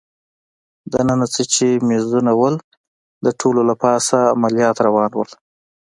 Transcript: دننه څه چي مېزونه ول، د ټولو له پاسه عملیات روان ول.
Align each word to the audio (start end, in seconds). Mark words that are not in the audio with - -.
دننه 0.93 1.25
څه 1.33 1.41
چي 1.53 1.67
مېزونه 1.87 2.31
ول، 2.39 2.55
د 3.25 3.27
ټولو 3.39 3.61
له 3.69 3.75
پاسه 3.83 4.17
عملیات 4.35 4.77
روان 4.87 5.11
ول. 5.15 5.29